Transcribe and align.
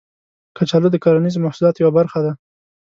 کچالو 0.57 0.87
د 0.91 0.95
کرنیزو 1.03 1.43
محصولاتو 1.45 1.81
یوه 1.83 1.93
برخه 1.99 2.19
ده 2.25 2.31